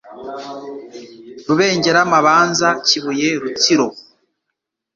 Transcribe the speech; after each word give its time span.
Rubengera 1.47 1.99
Mabanza 2.11 2.67
Kibuye 2.85 3.29
Rutsiro 3.41 3.87